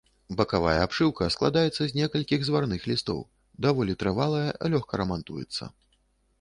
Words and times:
Бакавая 0.37 0.77
абшыўка 0.85 1.27
складаецца 1.35 1.83
з 1.91 1.97
некалькіх 1.99 2.47
зварных 2.49 2.81
лістоў, 2.93 3.23
даволі 3.69 3.99
трывалая, 4.03 4.43
лёгка 4.79 4.93
рамантуецца. 5.05 5.63